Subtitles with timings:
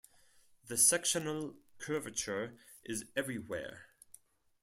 [0.65, 3.85] The sectional curvature is everywhere.